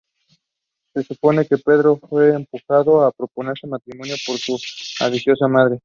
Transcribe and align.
Se 0.95 1.03
supone 1.03 1.45
que 1.45 1.57
Pedro 1.59 1.95
fue 1.97 2.31
empujado 2.33 3.03
a 3.05 3.11
proponer 3.11 3.53
matrimonio 3.67 4.15
por 4.25 4.35
su 4.39 4.57
ambiciosa 4.99 5.47
madre. 5.47 5.77